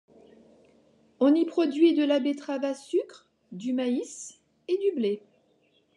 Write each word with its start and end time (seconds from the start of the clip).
On 1.19 1.35
y 1.35 1.45
produit 1.45 1.93
de 1.93 2.03
la 2.03 2.19
betterave 2.19 2.63
à 2.65 2.73
sucre, 2.73 3.29
du 3.51 3.71
maïs 3.71 4.41
et 4.67 4.77
du 4.79 4.95
blé. 4.95 5.21